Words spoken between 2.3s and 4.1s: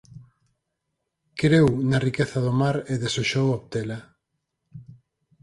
do mar e desexou obtela.